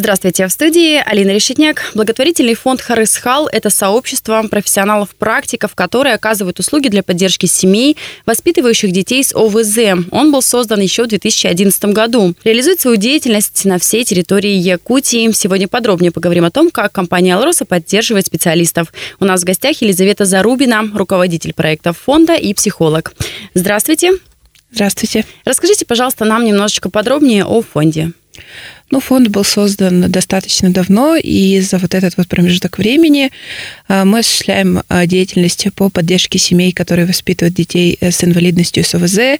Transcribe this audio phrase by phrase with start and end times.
[0.00, 1.90] Здравствуйте, в студии Алина Решетняк.
[1.94, 9.34] Благотворительный фонд Харысхал– это сообщество профессионалов-практиков, которые оказывают услуги для поддержки семей, воспитывающих детей с
[9.34, 10.06] ОВЗ.
[10.10, 12.34] Он был создан еще в 2011 году.
[12.44, 15.30] Реализует свою деятельность на всей территории Якутии.
[15.32, 18.94] Сегодня подробнее поговорим о том, как компания «Алроса» поддерживает специалистов.
[19.20, 23.12] У нас в гостях Елизавета Зарубина, руководитель проектов фонда и психолог.
[23.52, 24.12] Здравствуйте.
[24.72, 25.26] Здравствуйте.
[25.44, 28.12] Расскажите, пожалуйста, нам немножечко подробнее о фонде.
[28.90, 33.30] Ну, фонд был создан достаточно давно, и за вот этот вот промежуток времени
[33.86, 38.94] а, мы осуществляем а, деятельность по поддержке семей, которые воспитывают детей э, с инвалидностью с
[38.94, 39.38] ОВЗ,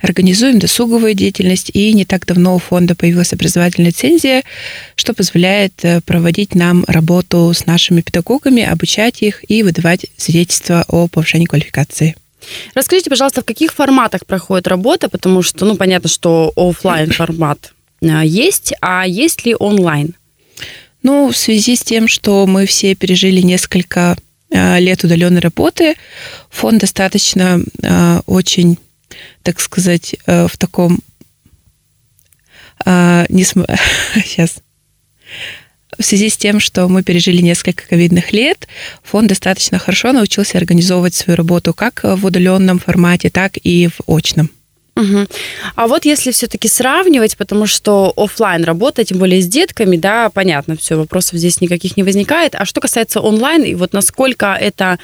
[0.00, 4.44] организуем досуговую деятельность, и не так давно у фонда появилась образовательная лицензия,
[4.94, 11.08] что позволяет э, проводить нам работу с нашими педагогами, обучать их и выдавать свидетельства о
[11.08, 12.14] повышении квалификации.
[12.74, 17.72] Расскажите, пожалуйста, в каких форматах проходит работа, потому что, ну, понятно, что офлайн формат
[18.24, 20.14] есть, а есть ли онлайн?
[21.02, 24.16] Ну, в связи с тем, что мы все пережили несколько
[24.52, 25.94] а, лет удаленной работы,
[26.50, 28.78] фонд достаточно а, очень,
[29.42, 31.00] так сказать, в таком
[32.84, 34.56] сейчас
[35.98, 38.66] в связи с тем, что мы пережили несколько ковидных лет,
[39.02, 44.50] фонд достаточно хорошо научился организовывать свою работу как в удаленном формате, так и в очном.
[44.94, 45.26] Угу.
[45.74, 50.76] А вот если все-таки сравнивать, потому что офлайн работа, тем более с детками, да, понятно,
[50.76, 52.54] все, вопросов здесь никаких не возникает.
[52.54, 54.98] А что касается онлайн, и вот насколько это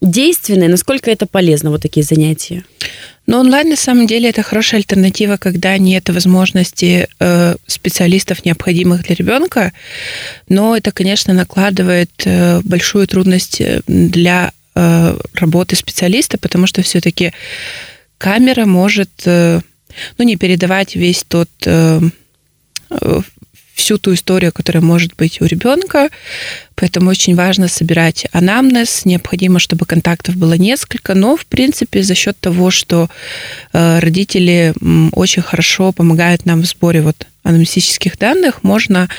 [0.00, 2.64] действенно, и насколько это полезно, вот такие занятия?
[3.26, 9.16] Но онлайн на самом деле это хорошая альтернатива, когда нет возможности э, специалистов, необходимых для
[9.16, 9.72] ребенка,
[10.48, 14.52] но это, конечно, накладывает э, большую трудность э, для
[15.34, 17.32] работы специалиста, потому что все-таки
[18.18, 19.60] камера может э,
[20.18, 22.00] ну, не передавать весь тот э,
[23.74, 26.08] всю ту историю, которая может быть у ребенка.
[26.74, 29.04] Поэтому очень важно собирать анамнез.
[29.04, 31.14] Необходимо, чтобы контактов было несколько.
[31.14, 33.08] Но, в принципе, за счет того, что
[33.72, 34.74] э, родители
[35.12, 39.10] очень хорошо помогают нам в сборе вот анамнестических данных, можно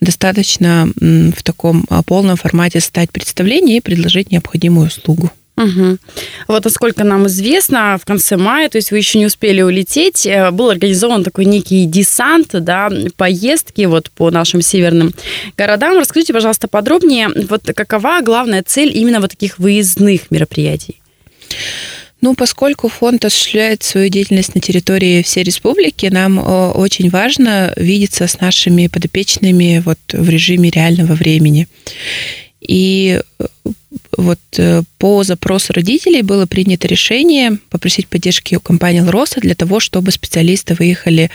[0.00, 5.30] достаточно в таком полном формате стать представление и предложить необходимую услугу.
[5.58, 5.98] Угу.
[6.46, 10.52] Вот насколько нам известно, в конце мая, то есть вы еще не успели улететь, э,
[10.52, 15.12] был организован такой некий десант, да, поездки вот по нашим северным
[15.56, 15.98] городам.
[15.98, 21.00] Расскажите, пожалуйста, подробнее, вот какова главная цель именно вот таких выездных мероприятий?
[22.20, 28.28] Ну, поскольку фонд осуществляет свою деятельность на территории всей республики, нам э, очень важно видеться
[28.28, 31.66] с нашими подопечными вот в режиме реального времени.
[32.60, 33.44] И э,
[34.18, 39.78] вот э, по запросу родителей было принято решение попросить поддержки у компании «Лроса» для того,
[39.78, 41.30] чтобы специалисты выехали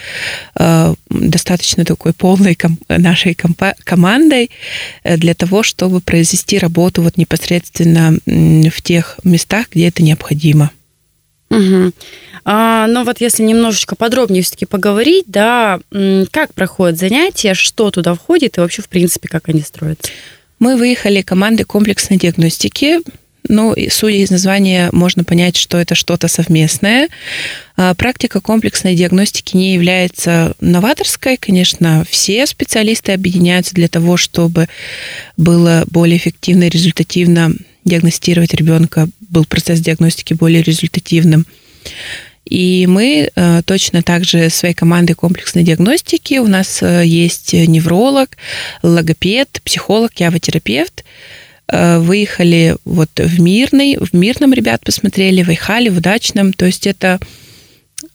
[0.59, 2.57] э, достаточно такой полной
[2.89, 4.51] нашей командой
[5.03, 10.71] для того, чтобы произвести работу вот непосредственно в тех местах, где это необходимо.
[11.49, 11.91] Угу.
[12.45, 15.79] А, но вот если немножечко подробнее все-таки поговорить, да,
[16.31, 20.11] как проходят занятия, что туда входит и вообще, в принципе, как они строятся?
[20.59, 22.99] Мы выехали командой комплексной диагностики.
[23.49, 27.09] Ну, судя из названия, можно понять, что это что-то совместное.
[27.75, 31.35] А, практика комплексной диагностики не является новаторской.
[31.35, 34.69] Конечно, все специалисты объединяются для того, чтобы
[35.35, 37.51] было более эффективно и результативно
[37.83, 41.45] диагностировать ребенка, был процесс диагностики более результативным.
[42.53, 48.37] И мы э, точно так же своей командой комплексной диагностики, у нас э, есть невролог,
[48.83, 51.03] логопед, психолог, явотерапевт,
[51.67, 56.85] э, выехали вот в Мирный, в Мирном ребят посмотрели, в Айхале, в Удачном, то есть
[56.85, 57.19] это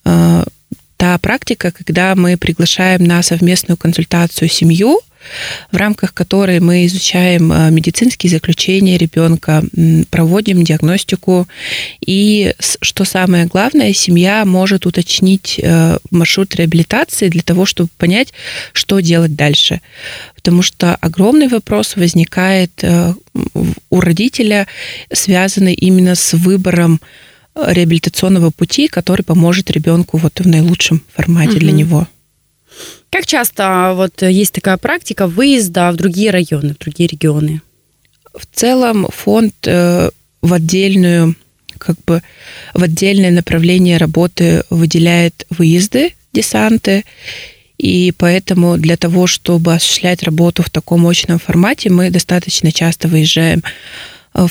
[0.04, 5.00] та практика, когда мы приглашаем на совместную консультацию семью,
[5.70, 9.62] в рамках которой мы изучаем э, медицинские заключения ребенка,
[10.10, 11.46] проводим диагностику.
[12.04, 18.32] И, что самое главное, семья может уточнить э, маршрут реабилитации для того, чтобы понять,
[18.72, 19.80] что делать дальше.
[20.34, 23.14] Потому что огромный вопрос возникает э,
[23.90, 24.66] у родителя,
[25.12, 27.00] связанный именно с выбором
[27.54, 31.60] реабилитационного пути, который поможет ребенку вот в наилучшем формате угу.
[31.60, 32.06] для него.
[33.10, 37.62] Как часто вот есть такая практика выезда в другие районы, в другие регионы?
[38.34, 40.10] В целом фонд э,
[40.42, 41.34] в отдельную
[41.78, 42.22] как бы
[42.74, 47.04] в отдельное направление работы выделяет выезды, десанты.
[47.78, 53.62] И поэтому для того, чтобы осуществлять работу в таком очном формате, мы достаточно часто выезжаем.
[54.34, 54.50] В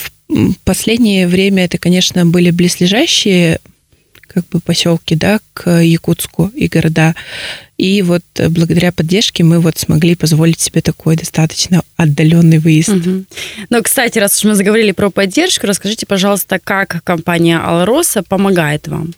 [0.64, 3.60] последнее время это, конечно, были близлежащие
[4.22, 7.16] как бы поселки, да, к Якутску и города.
[7.78, 12.90] И вот благодаря поддержке мы вот смогли позволить себе такой достаточно отдаленный выезд.
[12.90, 13.26] Угу.
[13.70, 19.14] Ну, кстати, раз уж мы заговорили про поддержку, расскажите, пожалуйста, как компания Алроса помогает вам?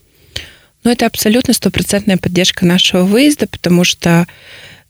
[0.83, 4.27] Ну, это абсолютно стопроцентная поддержка нашего выезда, потому что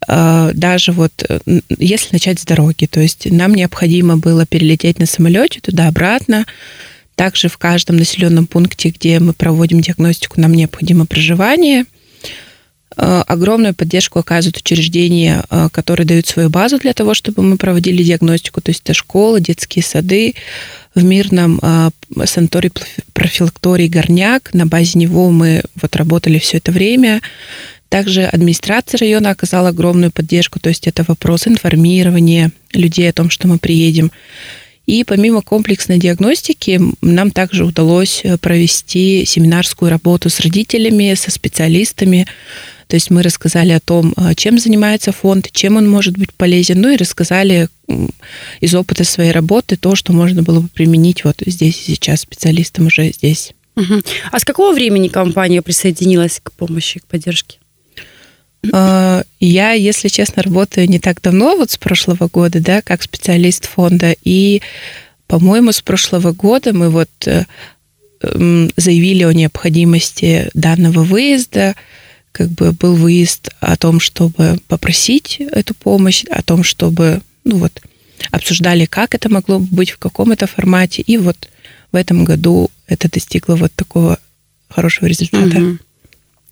[0.08, 1.42] э, даже вот
[1.78, 6.46] если начать с дороги, то есть нам необходимо было перелететь на самолете туда-обратно,
[7.16, 11.86] также в каждом населенном пункте, где мы проводим диагностику, нам необходимо проживание.
[12.98, 18.04] Э, огромную поддержку оказывают учреждения, э, которые дают свою базу для того, чтобы мы проводили
[18.04, 18.62] диагностику.
[18.62, 20.34] То есть это школы, детские сады.
[20.96, 21.90] В мирном э,
[22.26, 22.72] санатории
[23.14, 24.54] профилактории «Горняк».
[24.54, 27.22] На базе него мы вот работали все это время.
[27.90, 33.48] Также администрация района оказала огромную поддержку, то есть это вопрос информирования людей о том, что
[33.48, 34.12] мы приедем.
[34.86, 42.28] И помимо комплексной диагностики, нам также удалось провести семинарскую работу с родителями, со специалистами.
[42.90, 46.82] То есть мы рассказали о том, э, чем занимается фонд, чем он может быть полезен,
[46.82, 47.70] ну и рассказали
[48.62, 52.88] из опыта своей работы то, что можно было бы применить вот здесь и сейчас специалистам
[52.88, 53.54] уже здесь.
[53.76, 54.02] Угу.
[54.32, 57.60] А с какого времени компания присоединилась к помощи, к поддержке?
[58.74, 63.68] А, я, если честно, работаю не так давно, вот с прошлого года, да, как специалист
[63.68, 64.16] фонда.
[64.24, 64.64] И,
[65.28, 67.46] по-моему, с прошлого года мы вот э,
[68.78, 71.76] заявили о необходимости данного выезда.
[72.40, 77.82] Как бы был выезд о том, чтобы попросить эту помощь, о том, чтобы, ну вот,
[78.32, 81.02] обсуждали, как это могло быть, в каком это формате.
[81.02, 81.50] И вот
[81.92, 84.20] в этом году это достигло вот такого
[84.70, 85.60] хорошего результата.
[85.60, 85.80] Угу.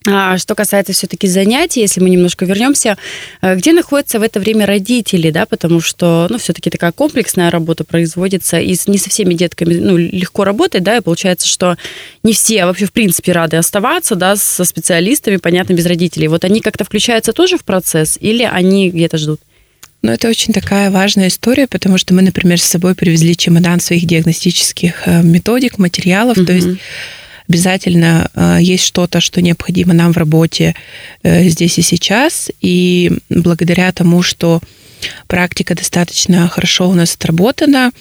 [0.09, 2.97] А что касается все-таки занятий, если мы немножко вернемся,
[3.41, 7.83] э, где находятся в это время родители, да, потому что, ну, все-таки такая комплексная работа
[7.83, 11.75] производится, и не со всеми детками, ну, легко работать, да, и получается, что
[12.23, 16.29] не все вообще, в принципе, рады оставаться, да, со специалистами, понятно, без родителей.
[16.29, 19.41] Вот они как-то включаются тоже в процесс, или они где-то ждут?
[20.03, 24.05] Ну, это очень такая важная история, потому что мы, например, с собой привезли чемодан своих
[24.05, 26.45] диагностических э, методик, материалов, mm-hmm.
[26.45, 26.67] то есть
[27.47, 30.75] обязательно э, есть что-то, что необходимо нам в работе
[31.23, 32.49] э, здесь и сейчас.
[32.61, 34.61] И благодаря тому, что
[35.27, 37.91] практика достаточно хорошо у нас отработана.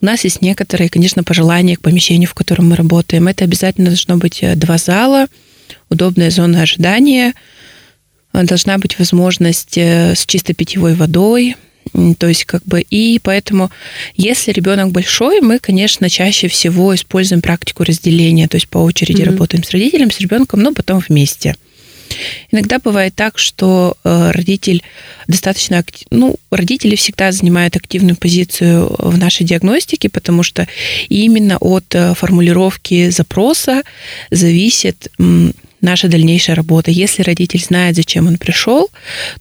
[0.00, 3.28] У нас есть некоторые, конечно, пожелания к помещению, в котором мы работаем.
[3.28, 5.26] Это обязательно должно быть э, два зала,
[5.88, 7.34] удобная зона ожидания,
[8.32, 11.54] должна быть возможность с чистой питьевой водой,
[12.18, 13.70] то есть как бы и поэтому,
[14.16, 19.26] если ребенок большой, мы, конечно, чаще всего используем практику разделения, то есть по очереди mm-hmm.
[19.26, 21.56] работаем с родителем, с ребенком, но потом вместе.
[22.50, 24.82] Иногда бывает так, что э, родитель
[25.28, 26.06] достаточно актив...
[26.10, 30.68] ну, родители всегда занимают активную позицию в нашей диагностике, потому что
[31.08, 33.82] именно от э, формулировки запроса
[34.30, 35.08] зависит
[35.82, 36.90] наша дальнейшая работа.
[36.90, 38.88] Если родитель знает, зачем он пришел,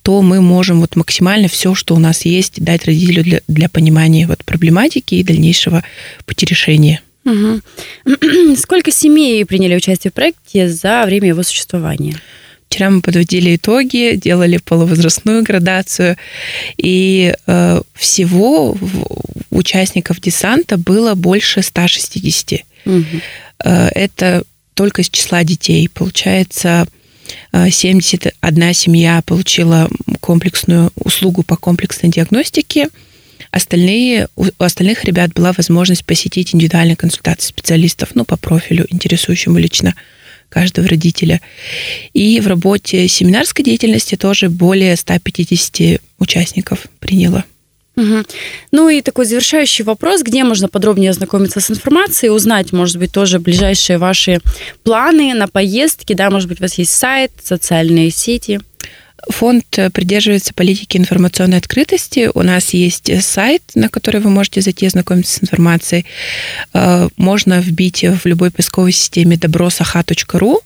[0.02, 4.28] то мы можем вот максимально все, что у нас есть, дать родителю для, для понимания
[4.28, 5.84] вот проблематики и дальнейшего
[6.26, 7.02] пути решения.
[7.24, 7.62] Угу.
[8.58, 12.20] Сколько семей приняли участие в проекте за время его существования?
[12.68, 16.16] Вчера мы подводили итоги, делали полувозрастную градацию,
[16.78, 18.78] и э, всего
[19.50, 22.62] участников десанта было больше 160.
[22.86, 23.04] Угу.
[23.66, 24.44] Э, это
[24.82, 25.88] только из числа детей.
[25.88, 26.88] Получается,
[27.54, 29.88] 71 э, семья получила
[30.22, 32.88] комплексную услугу по комплексной диагностике.
[33.52, 39.94] Остальные, у остальных ребят была возможность посетить индивидуальные консультации специалистов ну, по профилю, интересующему лично
[40.50, 41.42] каждого родителя.
[42.14, 47.46] И в работе семинарской деятельности тоже более 150 участников приняло
[48.02, 48.24] Угу.
[48.72, 53.40] Ну и такой завершающий вопрос, где можно подробнее ознакомиться с информацией, узнать, может быть, тоже
[53.40, 54.40] ближайшие ваши
[54.84, 58.60] планы на поездки, да, может быть, у вас есть сайт, социальные сети.
[59.30, 62.32] Фонд придерживается политики информационной открытости.
[62.34, 66.08] У нас есть сайт, на который вы можете зайти ознакомиться с информацией.
[66.74, 70.62] Э, можно вбить в любой поисковой системе добросаха.ру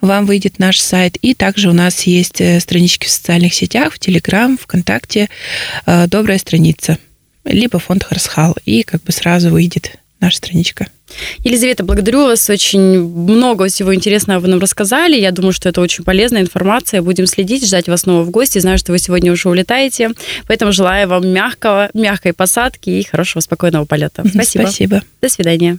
[0.00, 1.16] вам выйдет наш сайт.
[1.16, 5.28] И также у нас есть э, странички в социальных сетях, в Телеграм, ВКонтакте.
[5.86, 6.98] Э, добрая страница.
[7.44, 8.56] Либо фонд Харсхал.
[8.64, 10.86] И как бы сразу выйдет наша страничка.
[11.44, 12.48] Елизавета, благодарю вас.
[12.48, 15.16] Очень много всего интересного вы нам рассказали.
[15.16, 17.02] Я думаю, что это очень полезная информация.
[17.02, 18.58] Будем следить, ждать вас снова в гости.
[18.58, 20.10] Знаю, что вы сегодня уже улетаете.
[20.46, 24.24] Поэтому желаю вам мягкого, мягкой посадки и хорошего, спокойного полета.
[24.28, 24.62] Спасибо.
[24.62, 25.02] Спасибо.
[25.20, 25.78] До свидания.